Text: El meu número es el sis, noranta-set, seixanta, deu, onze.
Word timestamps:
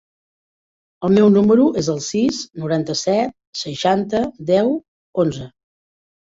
El 1.07 1.13
meu 1.17 1.29
número 1.35 1.67
es 1.81 1.89
el 1.95 2.01
sis, 2.07 2.41
noranta-set, 2.65 3.37
seixanta, 3.63 4.25
deu, 4.53 4.75
onze. 5.29 5.49